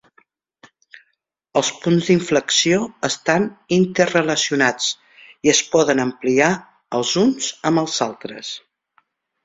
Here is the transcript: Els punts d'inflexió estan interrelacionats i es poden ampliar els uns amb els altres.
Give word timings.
Els 1.61 1.69
punts 1.83 2.07
d'inflexió 2.11 2.79
estan 3.09 3.47
interrelacionats 3.79 4.91
i 5.49 5.55
es 5.57 5.63
poden 5.77 6.05
ampliar 6.09 6.53
els 7.01 7.17
uns 7.27 7.55
amb 7.73 7.87
els 7.87 8.05
altres. 8.11 8.55